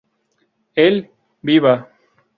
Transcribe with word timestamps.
El 0.73 1.11
"Viva! 1.43 1.87